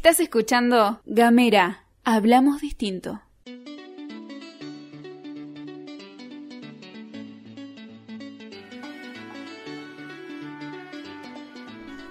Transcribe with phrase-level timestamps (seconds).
[0.00, 3.20] Estás escuchando Gamera, hablamos distinto.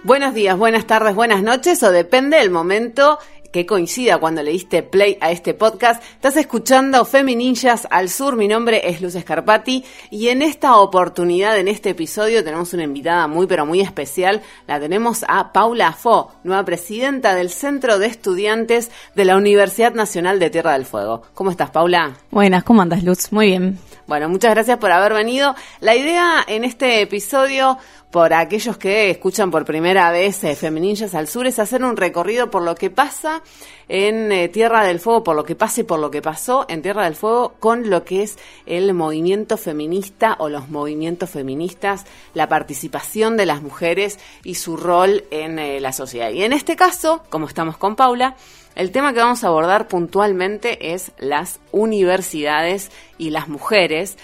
[0.03, 3.17] Buenos días, buenas tardes, buenas noches o depende del momento
[3.51, 6.03] que coincida cuando le diste play a este podcast.
[6.13, 8.35] Estás escuchando Femininjas al Sur.
[8.35, 13.27] Mi nombre es Luz Escarpati y en esta oportunidad, en este episodio, tenemos una invitada
[13.27, 14.41] muy, pero muy especial.
[14.67, 20.39] La tenemos a Paula Fo, nueva presidenta del Centro de Estudiantes de la Universidad Nacional
[20.39, 21.23] de Tierra del Fuego.
[21.33, 22.13] ¿Cómo estás, Paula?
[22.31, 23.31] Buenas, ¿cómo andas, Luz?
[23.31, 23.79] Muy bien.
[24.07, 25.55] Bueno, muchas gracias por haber venido.
[25.81, 27.77] La idea en este episodio
[28.11, 32.49] por aquellos que escuchan por primera vez eh, Femininjas al Sur es hacer un recorrido
[32.49, 33.43] por lo que pasa
[33.87, 37.03] en eh, Tierra del Fuego, por lo que pase, por lo que pasó en Tierra
[37.03, 43.37] del Fuego con lo que es el movimiento feminista o los movimientos feministas, la participación
[43.37, 46.31] de las mujeres y su rol en eh, la sociedad.
[46.31, 48.35] Y en este caso, como estamos con Paula,
[48.73, 54.17] el tema que vamos a abordar puntualmente es las universidades y las mujeres,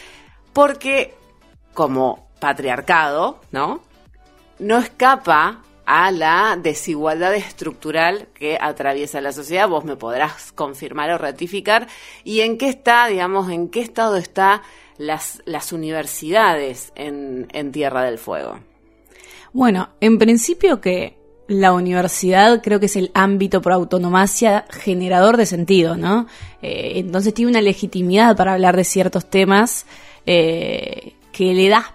[0.53, 1.13] porque
[1.73, 3.81] como patriarcado, ¿no?
[4.59, 9.69] No escapa a la desigualdad estructural que atraviesa la sociedad.
[9.69, 11.87] Vos me podrás confirmar o ratificar.
[12.23, 14.63] ¿Y en qué está, digamos, en qué estado está
[14.97, 18.59] las, universidades en, Tierra del Fuego?
[19.53, 25.45] Bueno, en principio que la universidad creo que es el ámbito por autonomacia generador de
[25.45, 26.25] sentido, ¿no?
[26.63, 29.85] Eh, entonces tiene una legitimidad para hablar de ciertos temas
[30.25, 31.94] eh, que le da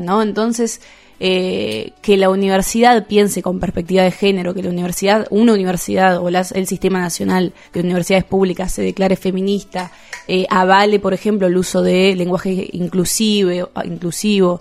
[0.00, 0.22] ¿no?
[0.22, 0.80] Entonces,
[1.20, 6.28] eh, que la universidad piense con perspectiva de género, que la universidad, una universidad o
[6.28, 9.92] el sistema nacional de universidades públicas se declare feminista,
[10.26, 14.60] eh, avale, por ejemplo, el uso de lenguaje inclusive, inclusivo,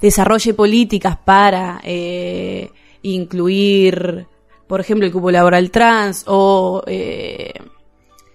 [0.00, 2.70] desarrolle políticas para eh,
[3.02, 4.26] incluir,
[4.66, 6.82] por ejemplo, el cupo laboral trans o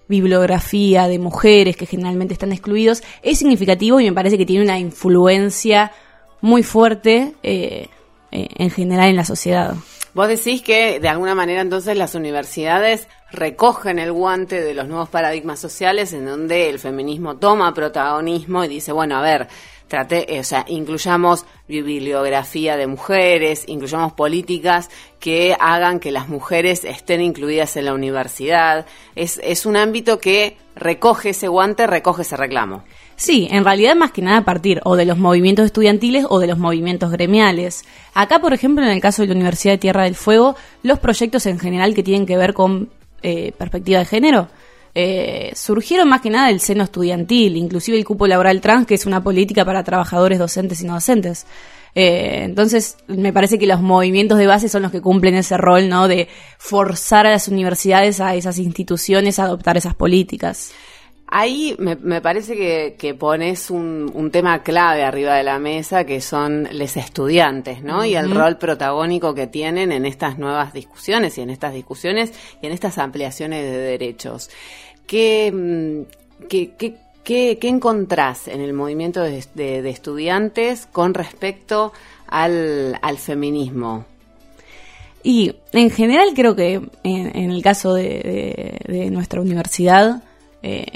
[0.08, 4.78] bibliografía de mujeres que generalmente están excluidos, es significativo y me parece que tiene una
[4.78, 5.92] influencia
[6.40, 7.88] muy fuerte eh,
[8.30, 9.74] eh, en general en la sociedad.
[10.12, 15.08] Vos decís que de alguna manera entonces las universidades recogen el guante de los nuevos
[15.08, 19.48] paradigmas sociales en donde el feminismo toma protagonismo y dice, bueno, a ver,
[20.10, 24.90] eh, o sea, incluyamos bibliografía de mujeres, incluyamos políticas
[25.20, 28.86] que hagan que las mujeres estén incluidas en la universidad.
[29.14, 32.84] Es, es un ámbito que recoge ese guante, recoge ese reclamo.
[33.16, 36.48] Sí, en realidad más que nada a partir o de los movimientos estudiantiles o de
[36.48, 37.84] los movimientos gremiales.
[38.12, 41.46] Acá, por ejemplo, en el caso de la Universidad de Tierra del Fuego, los proyectos
[41.46, 42.90] en general que tienen que ver con
[43.22, 44.48] eh, perspectiva de género
[44.94, 49.06] eh, surgieron más que nada del seno estudiantil, inclusive el cupo laboral trans, que es
[49.06, 51.46] una política para trabajadores docentes y no docentes.
[51.96, 55.88] Eh, entonces, me parece que los movimientos de base son los que cumplen ese rol,
[55.88, 56.08] ¿no?
[56.08, 56.28] De
[56.58, 60.72] forzar a las universidades, a esas instituciones a adoptar esas políticas.
[61.36, 66.04] Ahí me, me parece que, que pones un, un, tema clave arriba de la mesa,
[66.04, 68.04] que son los estudiantes, ¿no?
[68.04, 72.66] Y el rol protagónico que tienen en estas nuevas discusiones y en estas discusiones y
[72.66, 74.48] en estas ampliaciones de derechos.
[75.08, 81.14] ¿Qué, mm, qué, qué, qué, qué encontrás en el movimiento de, de, de estudiantes con
[81.14, 81.92] respecto
[82.28, 84.04] al, al, feminismo?
[85.24, 90.22] Y en general creo que en, en el caso de, de nuestra universidad,
[90.62, 90.86] eh,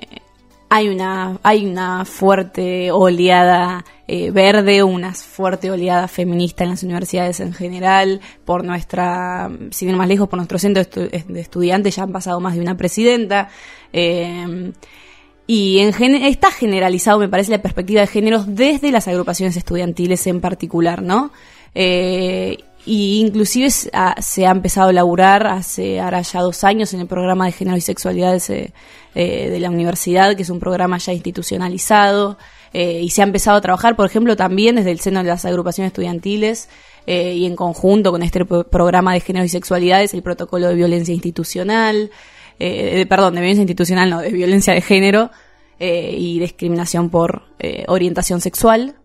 [0.69, 7.41] hay una, hay una fuerte oleada eh, verde, una fuerte oleada feminista en las universidades
[7.41, 12.13] en general, por nuestra, si bien más lejos, por nuestro centro de, estudiantes ya han
[12.13, 13.49] pasado más de una presidenta.
[13.93, 14.73] Eh,
[15.51, 21.03] y está generalizado, me parece, la perspectiva de géneros desde las agrupaciones estudiantiles en particular,
[21.03, 21.33] ¿no?
[21.75, 23.91] Eh, y inclusive se
[24.47, 27.81] ha empezado a laburar hace ahora ya dos años en el programa de género y
[27.81, 28.73] sexualidades eh,
[29.15, 32.39] de la universidad, que es un programa ya institucionalizado,
[32.73, 35.45] eh, y se ha empezado a trabajar, por ejemplo, también desde el seno de las
[35.45, 36.69] agrupaciones estudiantiles
[37.07, 41.13] eh, y en conjunto con este programa de género y sexualidades, el protocolo de violencia
[41.13, 42.11] institucional,
[42.59, 45.31] perdón, de violencia institucional, no, de violencia de género
[45.81, 47.43] y discriminación por
[47.87, 48.97] orientación sexual,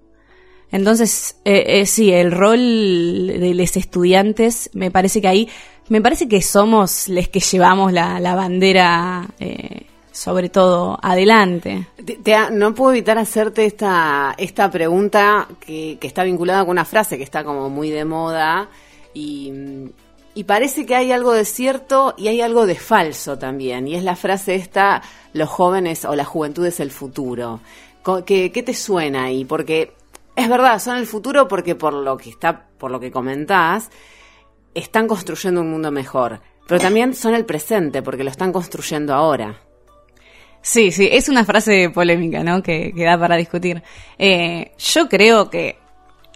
[0.74, 5.48] entonces, eh, eh, sí, el rol de los estudiantes, me parece que ahí,
[5.88, 11.90] me parece que somos los que llevamos la, bandera, eh, sobre todo, adelante.
[12.04, 16.86] Te, te, no puedo evitar hacerte esta, esta pregunta que, que está vinculada con una
[16.86, 18.68] frase que está como muy de moda
[19.14, 19.54] y,
[20.34, 23.88] y parece que hay algo de cierto y hay algo de falso también.
[23.88, 25.04] Y es la frase esta,
[25.34, 27.60] los jóvenes o la juventud es el futuro.
[28.25, 29.46] ¿Qué, qué te suena ahí?
[29.46, 29.94] Porque
[30.35, 33.89] es verdad, son el futuro porque por lo que está, por lo que comentás,
[34.74, 36.41] están construyendo un mundo mejor.
[36.68, 39.59] pero también son el presente, porque lo están construyendo ahora.
[40.62, 42.63] Sí, sí, es una frase polémica, ¿no?
[42.63, 43.83] Que, que da para discutir.
[44.18, 45.77] Eh, yo creo que,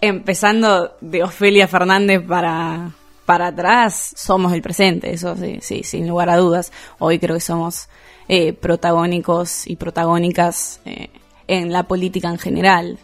[0.02, 2.90] empezando de Ofelia Fernández para,
[3.24, 6.72] para atrás, somos el presente, eso sí, sí, sin lugar a dudas.
[6.98, 7.88] Hoy creo que somos
[8.28, 11.08] eh, protagónicos y protagónicas eh,
[11.48, 12.98] en la política en general.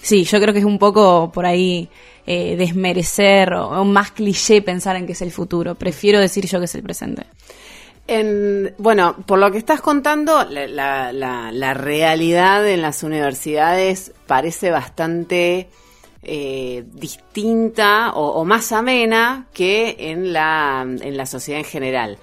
[0.00, 1.88] Sí, yo creo que es un poco por ahí
[2.26, 5.74] eh, desmerecer o, más cliché pensar en que es el futuro.
[5.74, 7.24] Prefiero decir yo que es el presente.
[8.06, 15.68] En, bueno, por lo que estás contando, la, la, realidad en las universidades parece bastante
[16.22, 22.18] eh, distinta o, o, más amena que en la, en la sociedad en general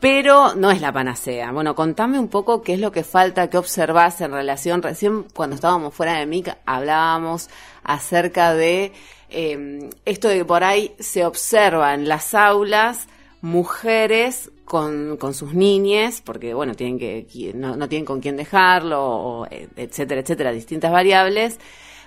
[0.00, 1.50] pero no es la panacea.
[1.52, 5.56] Bueno, contame un poco qué es lo que falta, qué observás en relación, recién cuando
[5.56, 7.48] estábamos fuera de MIC hablábamos
[7.82, 8.92] acerca de
[9.28, 13.08] em, esto de que por ahí se observa en las aulas
[13.40, 19.46] mujeres con, con sus niñes, porque bueno, tienen que, no, no tienen con quién dejarlo,
[19.50, 21.58] etcétera, etcétera, distintas variables,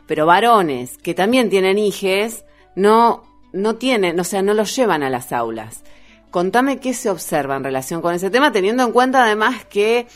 [0.06, 2.46] pero varones que también tienen hijes,
[2.76, 5.84] no, no tienen, o sea, no los llevan a las aulas.
[6.32, 10.08] Contame qué se observa en relación con ese tema, teniendo en cuenta además que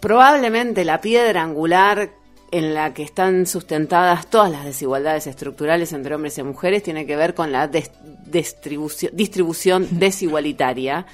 [0.00, 2.10] probablemente la piedra angular
[2.52, 7.16] en la que están sustentadas todas las desigualdades estructurales entre hombres y mujeres tiene que
[7.16, 11.04] ver con la distribución, distribución desigualitaria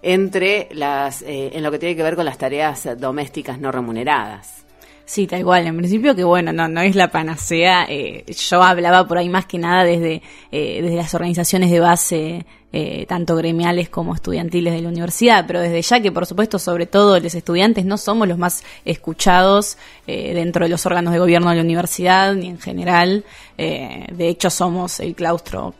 [0.00, 4.65] entre las, eh, en lo que tiene que ver con las tareas domésticas no remuneradas.
[5.06, 5.66] Sí, tal cual.
[5.68, 7.86] En principio que bueno, no, no es la panacea.
[7.88, 10.20] Eh, yo hablaba por ahí más que nada desde,
[10.50, 15.60] eh, desde las organizaciones de base, eh, tanto gremiales como estudiantiles de la universidad, pero
[15.60, 20.64] desde ya que por supuesto, sobre todo los estudiantes, no somos los más escuchados dentro
[20.64, 23.24] de los órganos de gobierno de la universidad, ni en general.
[23.56, 25.74] de hecho, somos el claustro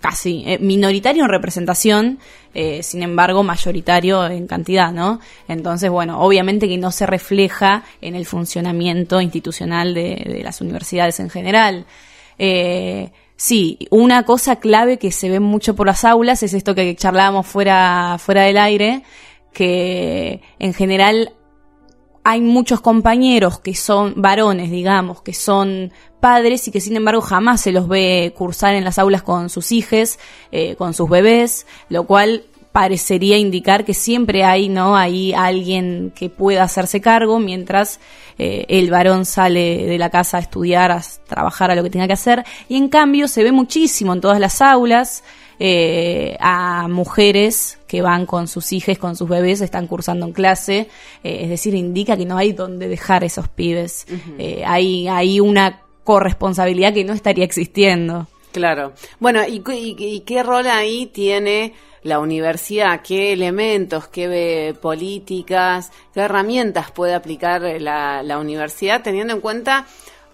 [0.00, 2.18] casi eh, minoritario en representación,
[2.54, 5.20] eh, sin embargo mayoritario en cantidad, ¿no?
[5.46, 11.30] Entonces, bueno, obviamente que no se refleja en el funcionamiento institucional de, las universidades en
[11.30, 11.84] general.
[12.38, 16.96] Eh, sí, una cosa clave que se ve mucho por las aulas es esto que
[16.96, 19.02] charlábamos fuera, fuera del aire,
[19.52, 21.34] que en general
[22.24, 27.62] hay muchos compañeros que son varones, digamos, que son padres y que sin embargo jamás
[27.62, 30.18] se los ve cursar en las aulas con sus hijos,
[30.52, 34.96] eh, con sus bebés, lo cual parecería indicar que siempre hay, ¿no?
[34.96, 37.98] Hay alguien que pueda hacerse cargo mientras
[38.38, 42.06] eh, el varón sale de la casa a estudiar, a trabajar, a lo que tenga
[42.06, 42.44] que hacer.
[42.68, 45.24] Y en cambio se ve muchísimo en todas las aulas
[45.58, 50.88] eh, a mujeres que van con sus hijos, con sus bebés, están cursando en clase.
[51.24, 54.06] es decir, indica que no hay donde dejar esos pibes.
[54.64, 58.26] hay, hay una corresponsabilidad que no estaría existiendo.
[58.52, 58.92] Claro.
[59.18, 59.60] Bueno, ¿y,
[60.26, 63.02] qué rol ahí tiene la universidad?
[63.02, 69.86] ¿Qué elementos, qué políticas, qué herramientas puede aplicar la, la universidad teniendo en cuenta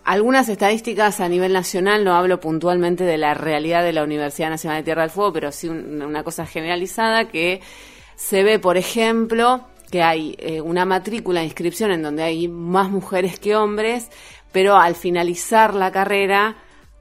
[0.04, 2.04] algunas estadísticas a nivel nacional?
[2.04, 5.52] No hablo puntualmente de la realidad de la Universidad Nacional de Tierra del Fuego, pero
[5.52, 7.60] sí una cosa generalizada que
[8.14, 12.90] se ve, por ejemplo, que hay eh, una matrícula de inscripción en donde hay más
[12.90, 14.10] mujeres que hombres,
[14.56, 16.56] pero al finalizar la carrera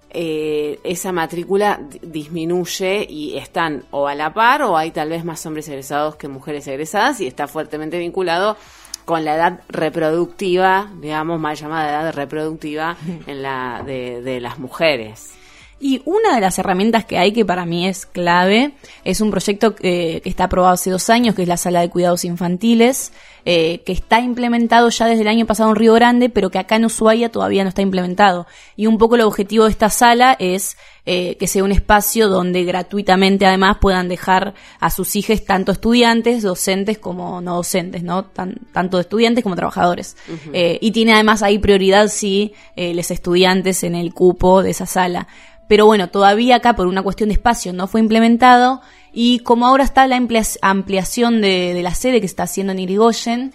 [0.10, 5.46] eh, esa matrícula disminuye y están o a la par o hay tal vez más
[5.46, 8.58] hombres egresados que mujeres egresadas y está fuertemente vinculado
[9.06, 15.34] con la edad reproductiva, digamos, mal llamada edad reproductiva en la de, de las mujeres.
[15.78, 18.72] Y una de las herramientas que hay que para mí es clave
[19.04, 22.24] es un proyecto que, está aprobado hace dos años, que es la Sala de Cuidados
[22.24, 23.12] Infantiles,
[23.44, 26.78] eh, que está implementado ya desde el año pasado en Río Grande, pero que acá
[26.78, 28.48] en Ushuaia todavía no está implementado.
[28.78, 32.64] Y un poco el objetivo de esta sala es eh, que sea un espacio donde
[32.64, 38.24] gratuitamente además puedan dejar a sus hijos tanto estudiantes, docentes como no docentes, ¿no?
[38.26, 40.16] tanto estudiantes como trabajadores.
[40.54, 45.28] Eh, y tiene además ahí prioridad sí los estudiantes en el cupo de esa sala
[45.68, 48.82] pero bueno, todavía acá por una cuestión de espacio no fue implementado
[49.12, 50.18] y como ahora está la
[50.62, 53.54] ampliación de, la sede que está haciendo en Irigoyen,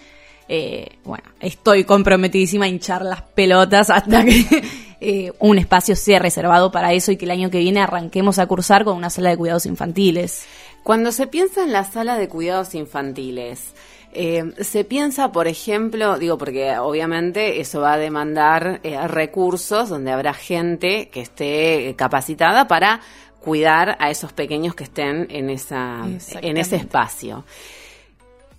[0.49, 4.45] eh, bueno, estoy comprometidísima a hinchar las pelotas hasta que
[4.99, 8.47] eh, un espacio sea reservado para eso y que el año que viene arranquemos a
[8.47, 10.45] cursar con una sala de cuidados infantiles.
[10.83, 13.73] Cuando se piensa en la sala de cuidados infantiles,
[14.13, 20.11] eh, se piensa, por ejemplo, digo, porque obviamente eso va a demandar eh, recursos donde
[20.11, 23.01] habrá gente que esté capacitada para
[23.39, 26.05] cuidar a esos pequeños que estén en, esa,
[26.41, 27.45] en ese espacio.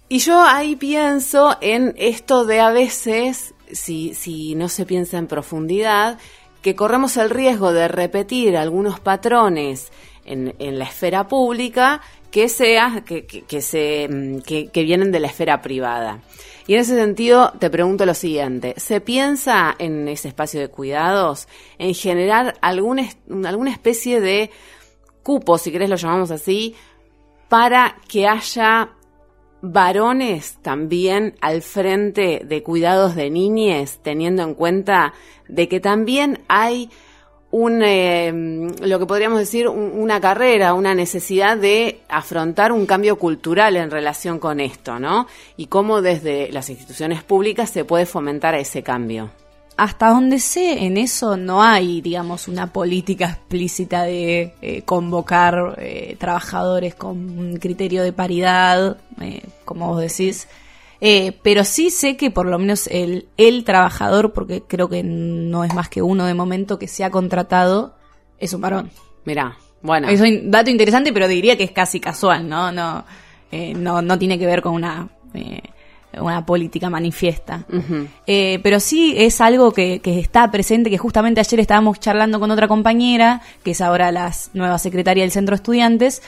[0.09, 5.27] Y yo ahí pienso en esto de a veces, si, si no se piensa en
[5.27, 6.19] profundidad,
[6.63, 9.93] que corremos el riesgo de repetir algunos patrones
[10.25, 15.29] en, en la esfera pública que sea, que, que, se, mm, que, vienen de la
[15.29, 16.21] esfera privada.
[16.67, 21.47] Y en ese sentido te pregunto lo siguiente, ¿se piensa en ese espacio de cuidados
[21.79, 23.09] en generar alguna,
[23.45, 24.51] alguna especie de
[25.23, 26.75] cupo, si querés lo llamamos así,
[27.49, 28.93] para que haya
[29.61, 35.13] varones también al frente de cuidados de niñes, teniendo en cuenta
[35.49, 36.91] de que también hay
[37.53, 38.33] un, eh,
[38.81, 44.39] lo que podríamos decir, una carrera, una necesidad de afrontar un cambio cultural en relación
[44.39, 45.27] con esto, ¿no?
[45.59, 49.31] Y cómo desde las instituciones públicas se puede fomentar ese cambio.
[49.77, 56.17] Hasta donde sé, en eso no hay, digamos, una política explícita de eh, convocar eh,
[56.19, 58.97] trabajadores con un criterio de paridad,
[59.65, 60.49] como vos decís.
[61.05, 65.65] Eh, pero sí sé que por lo menos el, el trabajador, porque creo que no
[65.65, 67.97] es más que uno de momento que se ha contratado,
[68.39, 68.89] es un varón.
[69.25, 70.09] Mirá, bueno.
[70.09, 72.71] Es un dato interesante, pero diría que es casi casual, ¿no?
[72.71, 73.05] No,
[73.51, 75.61] eh, no, no tiene que ver con una, eh,
[76.21, 77.67] una política manifiesta.
[78.29, 82.53] eh, pero sí es algo que, que, está presente, que justamente ayer estábamos charlando con
[82.53, 86.23] otra compañera, que es ahora la nueva secretaria del Centro de Estudiantes,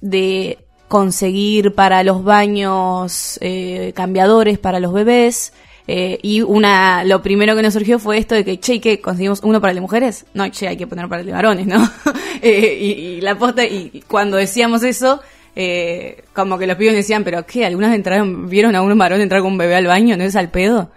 [0.00, 0.58] de
[0.90, 5.52] conseguir para los baños eh, cambiadores para los bebés.
[5.86, 9.00] Eh, y una, lo primero que nos surgió fue esto de que, che, ¿qué?
[9.00, 10.26] ¿Conseguimos uno para las mujeres?
[10.34, 11.88] No, che, hay que poner para los varones, ¿no?
[12.42, 15.20] eh, y, y, la posta, y cuando decíamos eso,
[15.54, 17.64] eh, como que los pibes decían, pero ¿qué?
[17.64, 20.16] ¿Algunas entraron, vieron a un varón entrar con un bebé al baño?
[20.16, 20.90] ¿No es al pedo?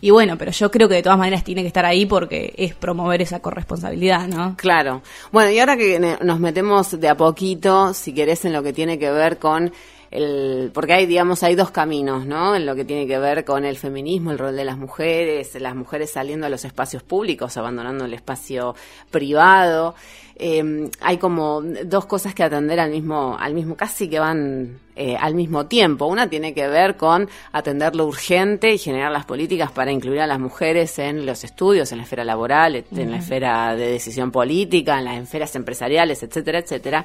[0.00, 2.74] Y bueno, pero yo creo que de todas maneras tiene que estar ahí porque es
[2.74, 4.54] promover esa corresponsabilidad, ¿no?
[4.56, 5.02] Claro.
[5.32, 8.98] Bueno, y ahora que nos metemos de a poquito, si querés, en lo que tiene
[8.98, 9.72] que ver con
[10.16, 12.56] el, porque hay, digamos, hay dos caminos, ¿no?
[12.56, 15.74] En lo que tiene que ver con el feminismo, el rol de las mujeres, las
[15.74, 18.74] mujeres saliendo a los espacios públicos, abandonando el espacio
[19.10, 19.94] privado.
[20.38, 25.16] Eh, hay como dos cosas que atender al mismo, al mismo, casi que van eh,
[25.18, 26.06] al mismo tiempo.
[26.06, 30.26] Una tiene que ver con atender lo urgente y generar las políticas para incluir a
[30.26, 33.00] las mujeres en los estudios, en la esfera laboral, uh -huh.
[33.00, 37.04] en la esfera de decisión política, en las esferas empresariales, etcétera, etcétera.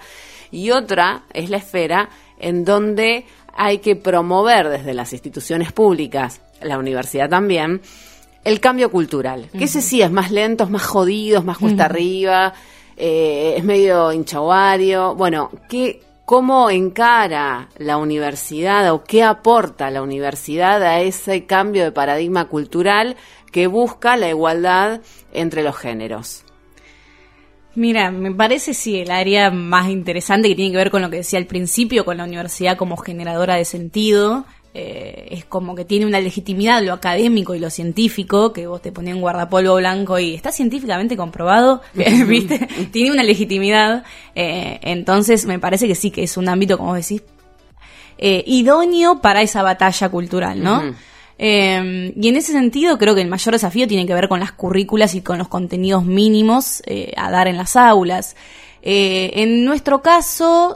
[0.51, 2.09] Y otra es la esfera
[2.41, 7.81] en donde hay que promover desde las instituciones públicas, la universidad también,
[8.43, 9.41] el cambio cultural.
[9.41, 9.59] Uh -huh.
[9.59, 11.91] Que ese sí es más lento, es más jodido, es más cuesta uh -huh.
[11.91, 12.53] arriba,
[12.97, 15.15] eh, es medio hinchaguario.
[15.15, 21.91] Bueno, ¿qué, ¿cómo encara la universidad o qué aporta la universidad a ese cambio de
[21.91, 23.15] paradigma cultural
[23.51, 25.01] que busca la igualdad
[25.33, 26.43] entre los géneros?
[27.73, 31.17] Mira, me parece sí el área más interesante que tiene que ver con lo que
[31.17, 34.45] decía al principio, con la universidad como generadora de sentido.
[34.73, 38.93] Eh, es como que tiene una legitimidad lo académico y lo científico, que vos te
[38.93, 42.67] ponías un guardapolvo blanco y está científicamente comprobado, ¿viste?
[42.91, 44.03] tiene una legitimidad.
[44.35, 47.21] Eh, entonces me parece que sí, que es un ámbito, como decís,
[48.17, 50.77] eh, idóneo para esa batalla cultural, ¿no?
[50.77, 50.95] Uh -huh.
[51.43, 54.51] Eh, y en ese sentido creo que el mayor desafío tiene que ver con las
[54.51, 58.35] currículas y con los contenidos mínimos eh, a dar en las aulas.
[58.83, 60.75] Eh, en nuestro caso,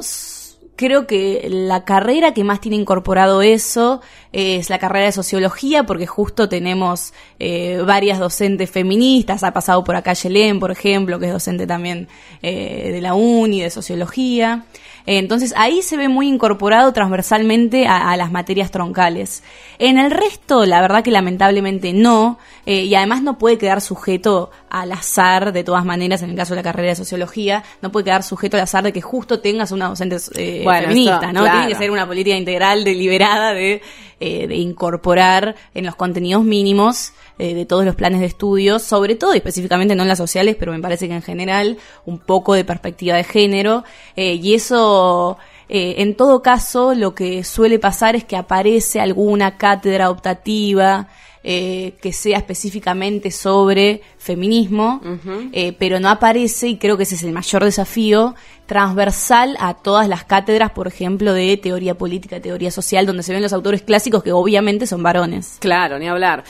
[0.76, 6.08] creo que la carrera que más tiene incorporado eso es la carrera de sociología, porque
[6.08, 11.32] justo tenemos eh, varias docentes feministas, ha pasado por acá Yelén, por ejemplo, que es
[11.32, 12.08] docente también
[12.42, 14.66] eh, de la UNI, de sociología.
[15.06, 19.44] Entonces ahí se ve muy incorporado transversalmente a, a, las materias troncales.
[19.78, 24.50] En el resto, la verdad que lamentablemente no, eh, y además no puede quedar sujeto
[24.70, 28.06] al azar, de todas maneras, en el caso de la carrera de sociología, no puede
[28.06, 31.42] quedar sujeto al azar de que justo tengas una docente eh, bueno, feminista, eso, ¿no?
[31.42, 31.60] Claro.
[31.60, 33.82] Tiene que ser una política integral, deliberada de,
[34.20, 39.16] eh, de incorporar en los contenidos mínimos eh, de todos los planes de estudio, sobre
[39.16, 42.54] todo y específicamente no en las sociales, pero me parece que en general un poco
[42.54, 43.84] de perspectiva de género
[44.16, 49.58] eh, y eso eh, en todo caso lo que suele pasar es que aparece alguna
[49.58, 51.10] cátedra optativa
[51.48, 55.50] eh, que sea específicamente sobre feminismo, uh -huh.
[55.54, 58.34] eh, pero no aparece, y creo que ese es el mayor desafío,
[58.66, 63.44] transversal a todas las cátedras, por ejemplo, de teoría política, teoría social, donde se ven
[63.44, 65.58] los autores clásicos que obviamente son varones.
[65.60, 66.46] Claro, ni hablar.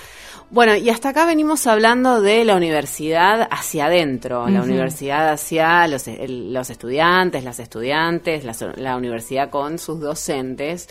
[0.49, 4.51] Bueno, y hasta acá venimos hablando de la universidad hacia adentro, uh -huh.
[4.51, 10.87] la universidad hacia los, el, los, estudiantes, las estudiantes, la, la, universidad con sus docentes.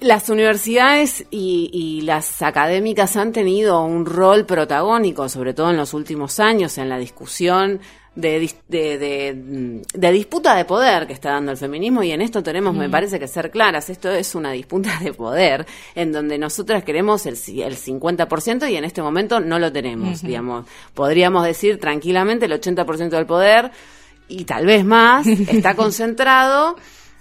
[0.00, 5.92] Las universidades y, y, las académicas han tenido un rol protagónico, sobre todo en los
[5.92, 7.80] últimos años, en la discusión
[8.14, 12.42] de, de, de, de, disputa de poder que está dando el feminismo y en esto
[12.42, 12.78] tenemos, mm.
[12.78, 17.26] me parece que ser claras, esto es una disputa de poder en donde nosotras queremos
[17.26, 20.28] el, el 50% y en este momento no lo tenemos, mm -hmm.
[20.28, 20.66] digamos.
[20.94, 23.70] Podríamos decir tranquilamente el 80% del poder
[24.28, 26.76] y tal vez más, está concentrado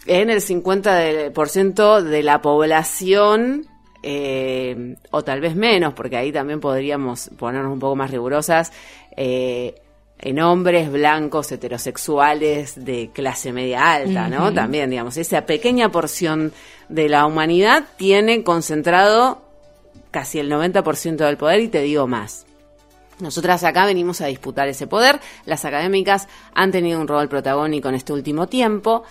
[0.05, 3.67] en el 50% de la población,
[4.01, 8.71] eh, o tal vez menos, porque ahí también podríamos ponernos un poco más rigurosas,
[9.15, 9.75] eh,
[10.21, 14.53] en hombres blancos heterosexuales de clase media alta, ¿no?
[14.53, 16.51] También, digamos, esa pequeña porción
[16.89, 19.41] de la humanidad tiene concentrado
[20.11, 22.45] casi el 90% del poder y te digo más.
[23.19, 27.95] Nosotras acá venimos a disputar ese poder, las académicas han tenido un rol protagónico en
[27.95, 29.03] este último tiempo.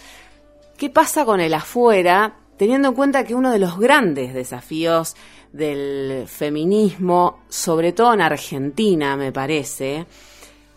[0.79, 2.37] ¿Qué pasa con el afuera?
[2.57, 5.17] Teniendo en cuenta que uno de los grandes desafíos
[5.53, 10.07] del feminismo, sobre todo en Argentina, me parece,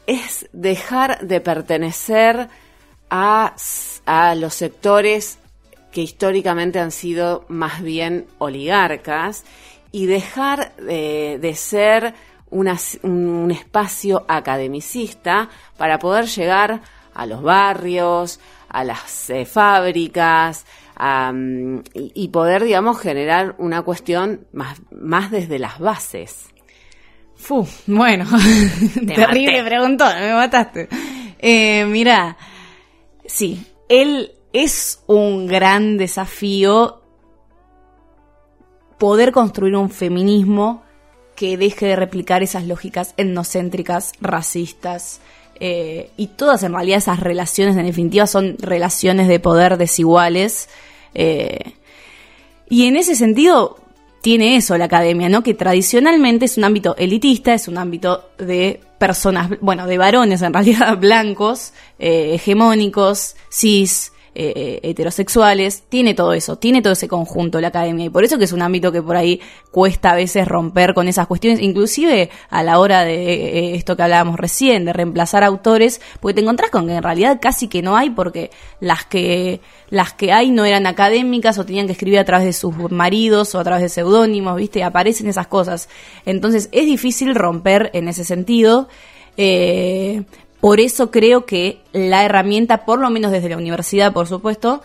[0.07, 2.49] es dejar de pertenecer
[3.11, 3.53] a,
[4.35, 5.37] los sectores
[5.91, 9.43] que históricamente han sido más bien oligarcas
[9.91, 12.15] y dejar de, ser
[12.49, 16.81] un espacio academicista para poder llegar
[17.13, 18.39] a los barrios,
[18.71, 20.65] a las eh, fábricas
[21.93, 26.45] y, poder, digamos, generar una cuestión más, más desde las bases.
[27.35, 28.25] Fu, bueno,
[29.07, 30.87] terrible preguntó, me mataste.
[31.39, 32.37] Eh, mira,
[33.25, 37.01] sí, él es un gran desafío
[38.99, 40.83] poder construir un feminismo
[41.35, 45.19] que deje de replicar esas lógicas etnocéntricas, racistas,
[45.63, 50.69] eh, y todas en realidad esas relaciones en definitiva son relaciones de poder desiguales.
[51.13, 51.73] Eh,
[52.67, 53.77] y en ese sentido,
[54.23, 55.43] tiene eso la academia, ¿no?
[55.43, 60.51] Que tradicionalmente es un ámbito elitista, es un ámbito de personas, bueno, de varones en
[60.51, 67.59] realidad blancos, eh, hegemónicos, cis, eh, eh, heterosexuales, tiene todo eso, tiene todo ese conjunto
[67.59, 70.47] la academia y por eso que es un ámbito que por ahí cuesta a veces
[70.47, 74.93] romper con esas cuestiones, inclusive a la hora de eh, esto que hablábamos recién, de
[74.93, 79.03] reemplazar autores, porque te encontrás con que en realidad casi que no hay porque las
[79.03, 82.73] que las que hay no eran académicas o tenían que escribir a través de sus
[82.89, 84.81] maridos o a través de seudónimos, ¿viste?
[84.85, 85.89] Aparecen esas cosas.
[86.25, 88.87] Entonces es difícil romper en ese sentido.
[90.61, 94.81] Por eso creo que la herramienta, por lo menos desde la universidad, por supuesto,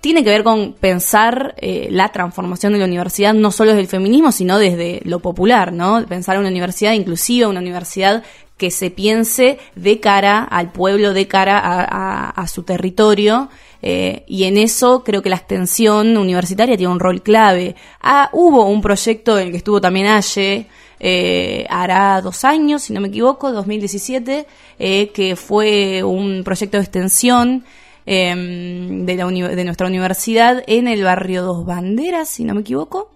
[0.00, 3.88] tiene que ver con pensar eh, la transformación de la universidad no solo desde el
[3.88, 6.06] feminismo, sino desde lo popular, ¿no?
[6.06, 8.22] Pensar una universidad inclusiva, una universidad
[8.56, 13.48] que se piense de cara al pueblo, de cara a, su territorio,
[13.82, 17.76] eh, y en eso creo que la extensión universitaria tiene un rol clave.
[18.00, 20.66] Ah, hubo un proyecto en el que estuvo también Aye,
[21.02, 24.46] eh, hará dos años, si no me equivoco, 2017,
[24.78, 27.64] eh, que fue un proyecto de extensión
[28.04, 33.10] em, de, la de nuestra universidad en el barrio Dos Banderas, si no me equivoco,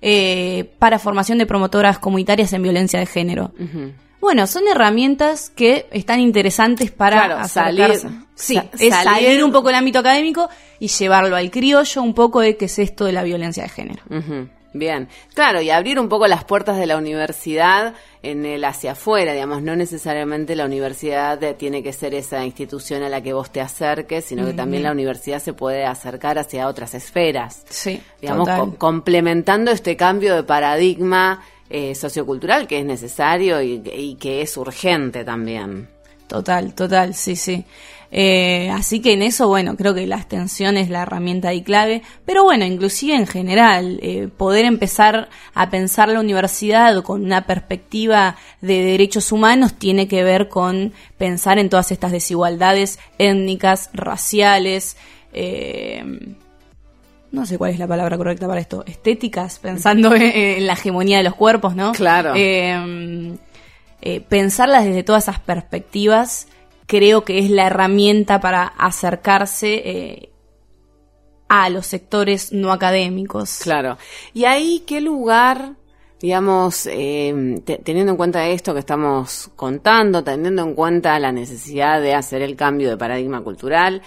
[0.00, 3.52] eh, para formación de promotoras comunitarias en violencia de género.
[4.22, 8.00] Bueno, son herramientas que están interesantes para salir,
[8.36, 8.56] sí,
[8.88, 12.78] salir un poco del ámbito académico y llevarlo al criollo un poco de qué es
[12.78, 14.02] esto de la violencia de género.
[14.74, 19.32] Bien, claro, y abrir un poco las puertas de la universidad en el hacia afuera,
[19.32, 23.60] digamos, no necesariamente la universidad tiene que ser esa institución a la que vos te
[23.60, 27.64] acerques, sino que también la universidad se puede acercar hacia otras esferas.
[27.68, 34.56] Sí, digamos, complementando este cambio de paradigma eh, sociocultural que es necesario y que es
[34.56, 35.88] urgente también.
[36.28, 37.64] Total, total, sí, sí.
[38.14, 42.02] Eh, así que en eso, bueno, creo que la extensión es la herramienta y clave,
[42.26, 48.36] pero bueno, inclusive en general, eh, poder empezar a pensar la universidad con una perspectiva
[48.60, 54.98] de derechos humanos tiene que ver con pensar en todas estas desigualdades étnicas, raciales,
[55.32, 56.04] eh,
[57.32, 61.24] no sé cuál es la palabra correcta para esto, estéticas, pensando en, la hegemonía de
[61.24, 61.92] los cuerpos, ¿no?
[61.92, 62.34] Claro.
[64.28, 66.46] pensarlas desde todas esas perspectivas
[66.92, 70.28] creo que es la herramienta para acercarse eh,
[71.48, 73.60] a los sectores no académicos.
[73.62, 73.96] Claro.
[74.34, 75.72] ¿Y ahí qué lugar,
[76.20, 82.14] digamos, eh, teniendo en cuenta esto que estamos contando, teniendo en cuenta la necesidad de
[82.14, 84.02] hacer el cambio de paradigma cultural,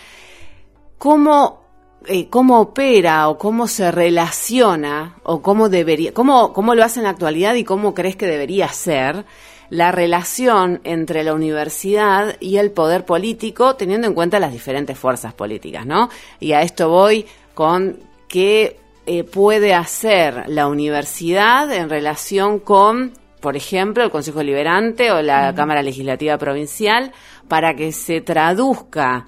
[1.00, 1.65] cómo
[2.08, 7.06] eh, cómo opera o cómo se relaciona o cómo debería, cómo, cómo lo hace en
[7.06, 9.26] la actualidad y cómo crees que debería ser
[9.70, 15.34] la relación entre la universidad y el poder político, teniendo en cuenta las diferentes fuerzas
[15.34, 16.10] políticas, ¿no?
[16.40, 23.56] Y a esto voy con qué eh, puede hacer la universidad en relación con, por
[23.56, 27.12] ejemplo, el Consejo Liberante o la Cámara Legislativa Provincial,
[27.48, 29.26] para que se traduzca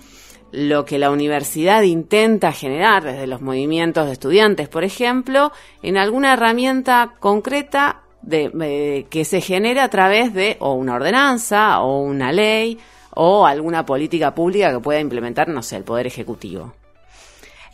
[0.58, 5.52] lo que la universidad intenta generar desde los movimientos de estudiantes, por ejemplo,
[5.84, 12.02] en alguna herramienta concreta de, que se genere a través de o una ordenanza o
[12.02, 12.80] una ley
[13.12, 16.74] o alguna política pública que pueda implementar, no sé, el Poder Ejecutivo.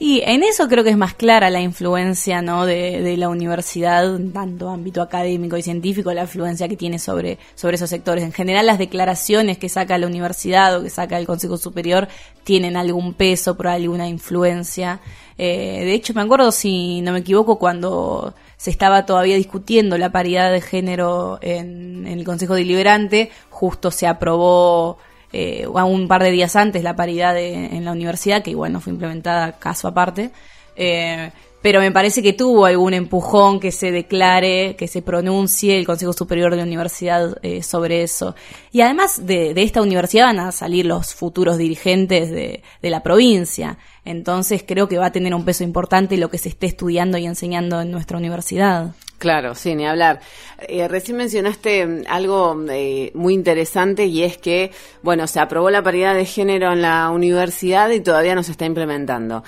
[0.05, 2.65] Y en eso creo que es más clara la influencia ¿no?
[2.65, 7.89] de, la universidad, tanto ámbito académico y científico, la influencia que tiene sobre, sobre esos
[7.89, 8.21] sectores.
[8.21, 12.09] En general, las declaraciones que saca la universidad o que saca el Consejo Superior
[12.43, 14.99] tienen algún peso, por alguna influencia.
[15.37, 20.11] Eh, de hecho, me acuerdo, si no me equivoco, cuando se estaba todavía discutiendo la
[20.11, 24.97] paridad de género en el Consejo Deliberante, justo se aprobó
[25.33, 28.93] eh, un par de días antes la paridad en la universidad, que igual no fue
[28.93, 30.31] implementada caso aparte.
[30.75, 31.31] Eh,
[31.63, 36.11] pero me parece que tuvo algún empujón que se declare, que se pronuncie el Consejo
[36.11, 38.35] Superior de la Universidad eh, sobre eso.
[38.73, 43.77] Y además de, esta universidad van a salir los futuros dirigentes de, de, la provincia.
[44.03, 47.25] Entonces creo que va a tener un peso importante lo que se esté estudiando y
[47.25, 48.93] enseñando en nuestra universidad.
[49.17, 50.19] Claro, sí, ni hablar.
[50.67, 54.71] Eh, recién mencionaste mm, algo eh, muy interesante y es que,
[55.01, 58.65] bueno, se aprobó la paridad de género en la universidad y todavía no se está
[58.65, 59.43] implementando.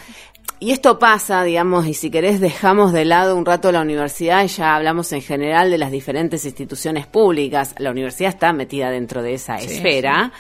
[0.59, 4.47] Y esto pasa, digamos, y si querés dejamos de lado un rato la universidad y
[4.47, 7.75] ya hablamos en general de las diferentes instituciones públicas.
[7.77, 10.31] La universidad está metida dentro de esa esfera.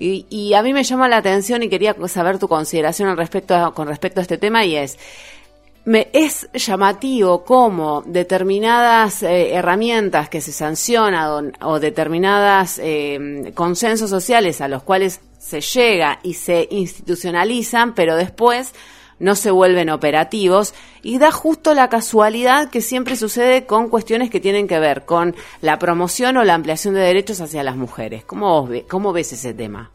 [0.00, 3.72] Y, y, a mí me llama la atención y quería saber tu consideración al respecto,
[3.74, 4.98] con respecto a este tema y es,
[5.84, 14.60] me es llamativo cómo determinadas eh, herramientas que se sancionan o, determinadas eh, consensos sociales
[14.60, 18.74] a los cuales se llega y se institucionalizan, pero después
[19.18, 24.40] no se vuelven operativos y da justo la casualidad que siempre sucede con cuestiones que
[24.40, 28.24] tienen que ver con la promoción o la ampliación de derechos hacia las mujeres.
[28.24, 29.90] ¿Cómo, cómo ves ese tema?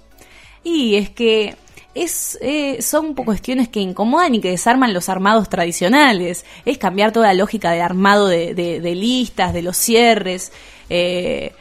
[0.63, 1.55] Y es que
[1.95, 6.45] es, eh, son cuestiones que incomodan y que desarman los armados tradicionales.
[6.65, 10.51] Es cambiar toda la lógica del armado de, de, listas, de los cierres.
[10.89, 11.53] Eh,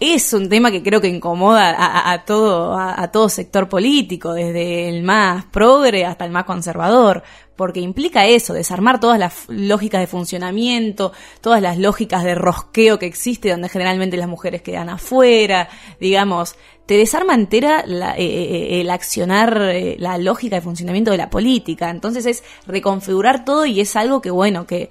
[0.00, 5.02] es un tema que creo que incomoda a, todo, a, todo sector político, desde el
[5.02, 7.22] más progre hasta el más conservador,
[7.60, 13.04] porque implica eso, desarmar todas las lógicas de funcionamiento, todas las lógicas de rosqueo que
[13.04, 15.68] existe, donde generalmente las mujeres quedan afuera,
[16.00, 19.60] digamos, te desarma entera eh, eh, eh, el accionar,
[19.98, 24.30] la lógica de funcionamiento de la política, entonces es reconfigurar todo y es algo que,
[24.30, 24.88] bueno, que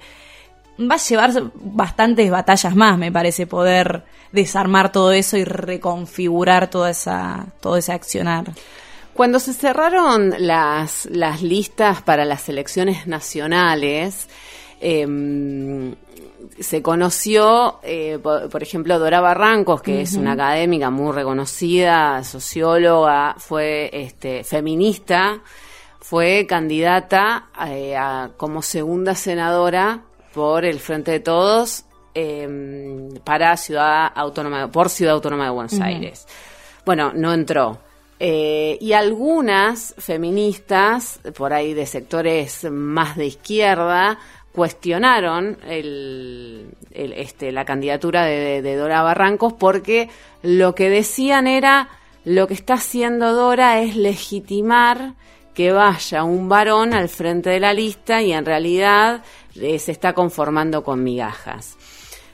[0.79, 6.91] va a llevar bastantes batallas más, me parece, poder desarmar todo eso y reconfigurar toda
[6.91, 8.53] esa, todo ese accionar.
[9.19, 14.29] Cuando se cerraron las, las listas para las elecciones nacionales,
[14.79, 15.93] em,
[16.58, 23.89] se conoció, eh, por, ejemplo, Dora Barrancos, que es una académica muy reconocida, socióloga, fue
[23.91, 25.41] este, feminista,
[25.99, 27.97] fue candidata eh,
[28.38, 30.01] como segunda senadora
[30.34, 36.25] por el Frente de Todos em, para Ciudad Autónoma, por Ciudad Autónoma de Buenos Aires.
[36.86, 37.88] Bueno, no entró.
[38.21, 44.19] Eh, y algunas feministas, por ahí de sectores más de izquierda,
[44.51, 50.10] cuestionaron el, este, la candidatura de, Dora Barrancos porque
[50.41, 51.88] lo que decían era
[52.25, 55.13] lo que está haciendo Dora es legitimar
[55.53, 59.23] que vaya un varón al frente de la lista y en realidad
[59.55, 61.77] eh, se está conformando con migajas.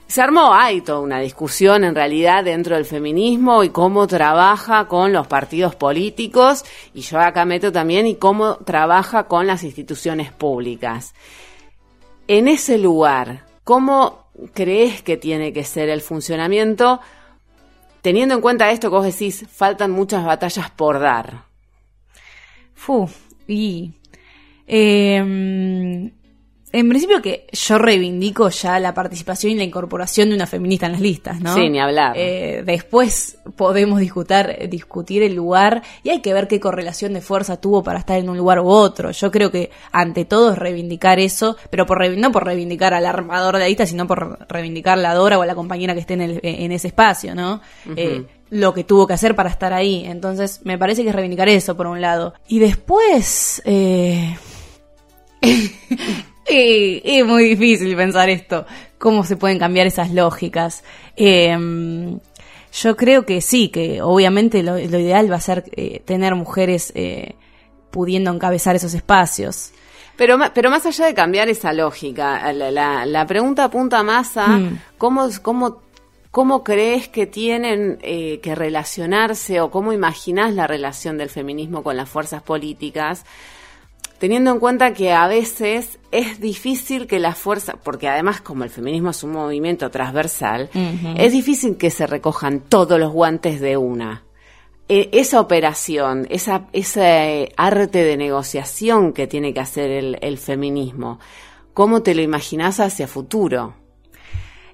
[0.06, 5.12] Se armó, hay toda una discusión en realidad dentro del feminismo y cómo trabaja con
[5.12, 6.64] los partidos políticos,
[6.94, 11.12] y yo acá meto también, y cómo trabaja con las instituciones públicas.
[12.28, 17.00] En ese lugar, ¿cómo crees que tiene que ser el funcionamiento?
[18.00, 21.46] Teniendo en cuenta esto que vos decís, faltan muchas batallas por dar.
[22.74, 23.08] Fu,
[23.48, 23.92] y
[24.68, 26.12] eh,
[26.72, 30.92] en principio que yo reivindico ya la participación y la incorporación de una feminista en
[30.92, 31.54] las listas, ¿no?
[31.54, 32.14] Sí, ni hablar.
[32.16, 37.60] Eh, después podemos discutir, discutir el lugar y hay que ver qué correlación de fuerza
[37.60, 39.12] tuvo para estar en un lugar u otro.
[39.12, 43.54] Yo creo que ante todo es reivindicar eso, pero por no por reivindicar al armador
[43.54, 46.40] de la lista, sino por reivindicar la Dora o a la compañera que esté en,
[46.42, 47.60] en ese espacio, ¿no?
[47.96, 50.04] Eh, lo que tuvo que hacer para estar ahí.
[50.04, 52.34] Entonces, me parece que es reivindicar eso, por un lado.
[52.48, 53.62] Y después...
[53.64, 54.36] Eh...
[56.48, 58.66] es muy difícil pensar esto,
[58.98, 60.84] cómo se pueden cambiar esas lógicas.
[61.16, 62.18] Em,
[62.72, 67.34] yo creo que sí, que obviamente lo, ideal va a ser eh, tener mujeres eh,
[67.90, 69.72] pudiendo encabezar esos espacios.
[70.16, 74.80] Pero, pero más allá de cambiar esa lógica, la, la, pregunta apunta más a mm.
[74.96, 75.82] cómo, cómo,
[76.30, 81.96] cómo crees que tienen eh, que relacionarse o cómo imaginas la relación del feminismo con
[81.96, 83.24] las fuerzas políticas
[84.18, 88.70] teniendo en cuenta que a veces es difícil que la fuerza, porque además como el
[88.70, 90.70] feminismo es un movimiento transversal,
[91.16, 94.24] es difícil que se recojan todos los guantes de una.
[94.88, 101.18] e- esa operación, esa, ese arte de negociación que tiene que hacer el, el feminismo,
[101.74, 103.74] ¿cómo te lo imaginas hacia futuro?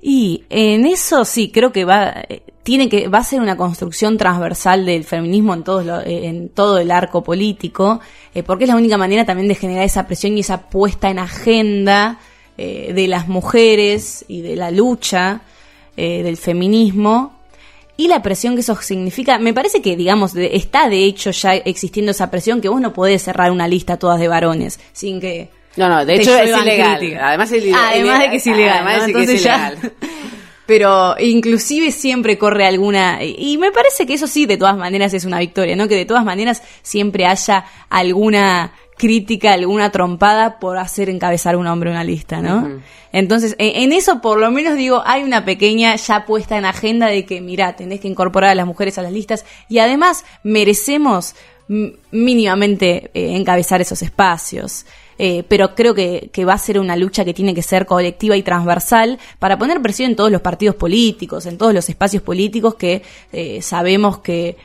[0.01, 4.17] Y en eso sí, creo que va, eh, tiene que, va a ser una construcción
[4.17, 8.01] transversal del feminismo en todo, en todo el arco político,
[8.35, 11.19] eh, porque es la única manera también de generar esa presión y esa puesta en
[11.19, 12.19] agenda
[12.57, 15.43] eh, de las mujeres y de la lucha
[15.95, 17.43] del feminismo
[17.97, 22.11] y la presión que eso significa, me parece que, digamos, está de hecho ya existiendo
[22.11, 25.89] esa presión que vos no podés cerrar una lista todas de varones sin que no,
[25.89, 27.19] no, de hecho es ilegal.
[27.23, 27.81] Además, es ilegal.
[27.89, 28.87] Además de que es ilegal.
[28.87, 29.93] Además de que es ilegal.
[30.67, 35.25] Pero inclusive siempre corre alguna y me parece que eso sí de todas maneras es
[35.25, 35.89] una victoria, ¿no?
[35.89, 41.91] Que de todas maneras siempre haya alguna crítica, alguna trompada por hacer encabezar un hombre
[41.91, 42.81] una lista, ¿no?
[43.11, 47.27] Entonces, en, eso por lo menos digo, hay una pequeña ya puesta en agenda de
[47.27, 51.35] que, mira, tenés que incorporar a las mujeres a las listas y además merecemos
[52.11, 54.87] mínimamente eh, encabezar esos espacios.
[55.25, 58.43] Eh, pero creo que, va a ser una lucha que tiene que ser colectiva y
[58.43, 63.03] transversal para poner presión en todos los partidos políticos, en todos los espacios políticos que
[63.33, 64.57] eh, sabemos que,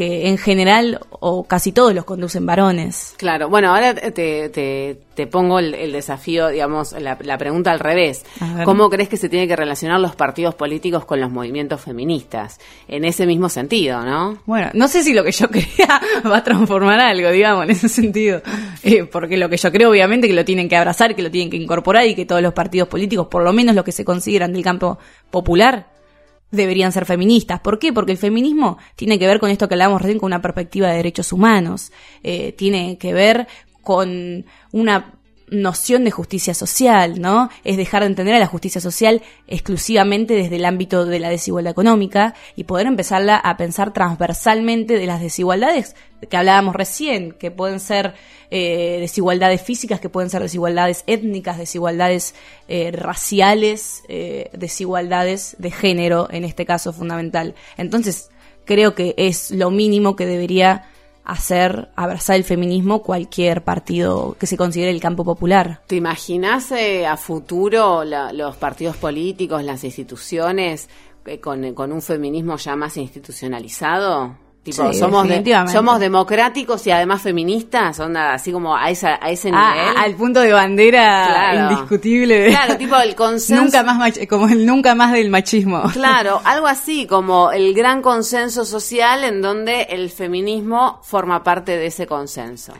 [0.00, 3.12] que en general o casi todos los conducen varones.
[3.18, 8.24] Claro, bueno, ahora te, te, pongo el, desafío, digamos, la, pregunta al revés.
[8.64, 12.58] ¿Cómo crees que se tiene que relacionar los partidos políticos con los movimientos feministas?
[12.88, 14.38] En ese mismo sentido, ¿no?
[14.46, 17.90] Bueno, no sé si lo que yo crea va a transformar algo, digamos, en ese
[17.90, 18.40] sentido.
[18.82, 21.50] Eh, porque lo que yo creo, obviamente, que lo tienen que abrazar, que lo tienen
[21.50, 24.54] que incorporar y que todos los partidos políticos, por lo menos los que se consideran
[24.54, 24.98] del campo
[25.30, 25.99] popular,
[26.50, 27.60] deberían ser feministas.
[27.60, 27.92] ¿Por qué?
[27.92, 30.96] Porque el feminismo tiene que ver con esto que hablábamos recién, con una perspectiva de
[30.96, 31.92] derechos humanos.
[32.22, 33.46] Eh, tiene que ver
[33.82, 35.19] con una
[35.50, 37.50] noción de justicia social, ¿no?
[37.64, 41.72] Es dejar de entender a la justicia social exclusivamente desde el ámbito de la desigualdad
[41.72, 45.94] económica y poder empezarla a pensar transversalmente de las desigualdades
[46.28, 48.14] que hablábamos recién, que pueden ser
[48.50, 52.34] eh, desigualdades físicas, que pueden ser desigualdades étnicas, desigualdades
[52.68, 57.54] eh, raciales, eh, desigualdades de género, en este caso fundamental.
[57.76, 58.30] Entonces,
[58.64, 60.89] creo que es lo mínimo que debería
[61.30, 65.80] hacer abrazar el feminismo cualquier partido que se considere el campo popular.
[65.86, 70.88] ¿Te imaginas eh, a futuro los partidos políticos, las instituciones
[71.24, 74.49] eh, con un feminismo ya más institucionalizado?
[74.62, 75.26] Tipo, somos,
[75.72, 79.96] somos democráticos y además feministas, onda, así como a, esa, a ese ah, nivel.
[79.96, 82.48] al punto de bandera indiscutible.
[82.48, 83.62] Claro, tipo el consenso.
[83.62, 85.84] Nunca más como el nunca más del machismo.
[85.94, 91.86] Claro, algo así como el gran consenso social en donde el feminismo forma parte de
[91.86, 92.74] ese consenso.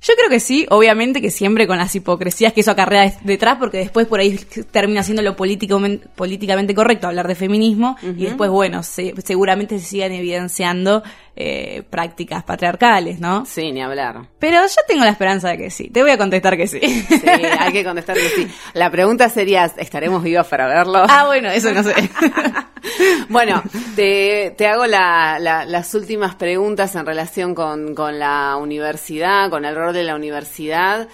[0.00, 3.78] Yo creo que sí, obviamente que siempre con las hipocresías que eso acarrea detrás, porque
[3.78, 4.38] después por ahí
[4.70, 11.02] termina siendo lo políticamente correcto hablar de feminismo y después, bueno, seguramente se sigan evidenciando
[11.40, 13.46] eh, prácticas patriarcales, ¿no?
[13.46, 14.26] Sí, ni hablar.
[14.40, 15.88] Pero yo tengo la esperanza de que sí.
[15.88, 16.80] Te voy a contestar que sí.
[16.80, 18.48] Sí, hay que contestar que sí.
[18.74, 21.04] La pregunta sería, ¿estaremos vivos para verlo?
[21.08, 21.94] Ah, bueno, eso no sé.
[23.28, 23.62] bueno,
[23.94, 29.76] te, te hago la, las últimas preguntas en relación con, con la universidad, con el
[29.76, 31.06] rol de la universidad.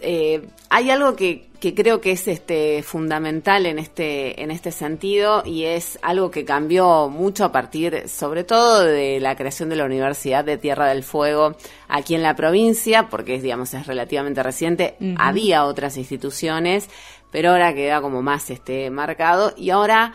[0.00, 5.42] Eh, hay algo que, que, creo que es este fundamental en este en este sentido
[5.44, 9.84] y es algo que cambió mucho a partir sobre todo de la creación de la
[9.84, 11.56] Universidad de Tierra del Fuego
[11.88, 14.96] aquí en la provincia porque es digamos es relativamente reciente.
[15.18, 16.88] Había otras instituciones
[17.30, 19.52] pero ahora queda como más este marcado.
[19.56, 20.14] Y ahora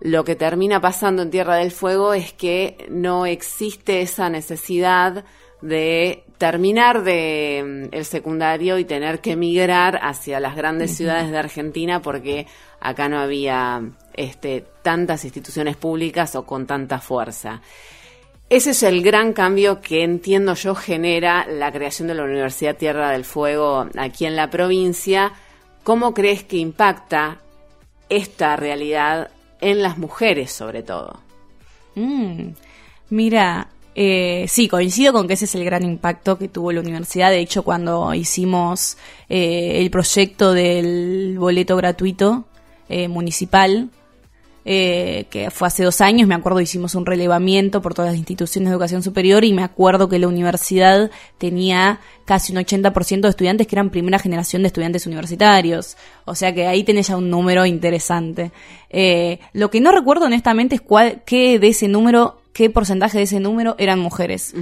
[0.00, 5.24] lo que termina pasando en Tierra del Fuego es que no existe esa necesidad
[5.60, 11.38] de terminar de mm, el secundario y tener que emigrar hacia las grandes ciudades de
[11.38, 12.46] Argentina porque
[12.80, 13.82] acá no había
[14.14, 17.62] este, tantas instituciones públicas o con tanta fuerza.
[18.50, 23.10] Ese es el gran cambio que entiendo yo genera la creación de la Universidad Tierra
[23.10, 25.32] del Fuego aquí en la provincia.
[25.82, 27.38] ¿Cómo crees que impacta
[28.08, 31.20] esta realidad en las mujeres sobre todo?
[31.94, 32.50] Mm,
[33.08, 37.30] mira, eh, sí, coincido con que ese es el gran impacto que tuvo la universidad.
[37.30, 38.96] De hecho, cuando hicimos
[39.28, 42.44] eh, el proyecto del boleto gratuito
[42.88, 43.90] eh, municipal,
[44.66, 48.70] eh, que fue hace dos años, me acuerdo hicimos un relevamiento por todas las instituciones
[48.70, 53.66] de educación superior y me acuerdo que la universidad tenía casi un 80% de estudiantes
[53.66, 55.96] que eran primera generación de estudiantes universitarios.
[56.24, 58.50] O sea que ahí tenés ya un número interesante.
[59.52, 63.40] lo que no recuerdo honestamente es cuál, qué de ese número qué porcentaje de ese
[63.40, 64.54] número eran mujeres.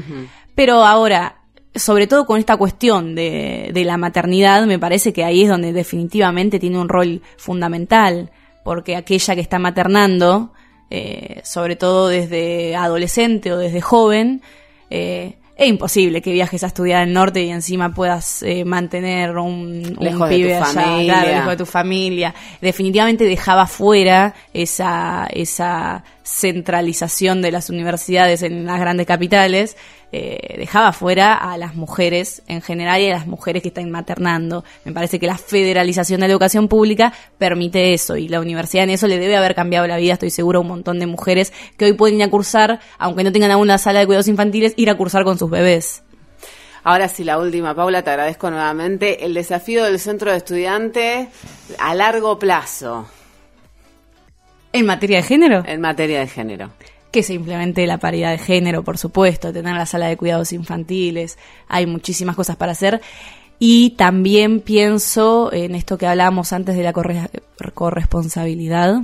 [0.57, 1.37] Pero ahora,
[1.75, 5.73] sobre todo con esta cuestión de, de, la maternidad, me parece que ahí es donde
[5.73, 8.33] definitivamente tiene un rol fundamental,
[8.65, 10.53] porque aquella que está maternando
[10.95, 14.43] eh, sobre todo desde adolescente o desde joven,
[14.91, 19.97] eh, es imposible que viajes a estudiar al norte y encima puedas eh, mantener un,
[19.99, 22.35] un pibe allá, claro, lejos de tu familia.
[22.61, 29.77] Definitivamente dejaba fuera esa, esa centralización de las universidades en las grandes capitales,
[30.15, 34.63] eh, dejaba fuera a las mujeres en general y a las mujeres que están maternando.
[34.85, 38.91] Me parece que la federalización de la educación pública permite eso y la universidad en
[38.91, 41.87] eso le debe haber cambiado la vida, estoy seguro, a un montón de mujeres que
[41.87, 44.91] hoy pueden ir a cursar, aunque no tengan aún una sala de cuidados infantiles, ir
[44.91, 46.03] a cursar con sus bebés.
[46.85, 49.25] Ahora sí, la última, Paula, te agradezco nuevamente.
[49.25, 51.29] El desafío del centro de estudiantes
[51.79, 53.07] a largo plazo.
[54.73, 55.63] ¿En materia de género?
[55.67, 56.71] En materia de género.
[57.11, 61.39] Que se implemente la paridad de género, por supuesto, tener la sala de cuidados infantiles,
[61.69, 63.03] hay muchísimas cosas para hacer.
[63.59, 66.93] Y también pienso en esto que hablábamos antes de la
[67.75, 69.03] corresponsabilidad,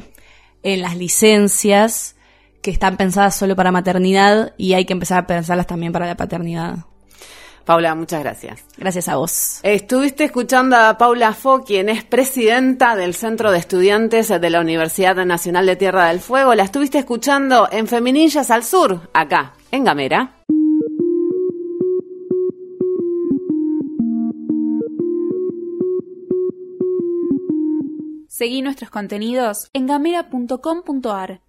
[0.63, 2.17] en las licencias
[2.63, 6.17] que están pensadas solo para maternidad y hay que empezar a pensarlas también para la
[6.17, 6.79] paternidad.
[7.69, 8.65] Paula, muchas gracias.
[8.79, 9.61] Gracias a vos.
[9.63, 15.17] Estuviste escuchando a Paula Fo, quien es presidenta del Centro de Estudiantes de la Universidad
[15.27, 16.55] Nacional de Tierra del Fuego.
[16.55, 20.33] La estuviste escuchando en Feminillas al Sur, acá, en Gamera.
[28.29, 31.43] Seguí nuestros contenidos en gamera.com.ar.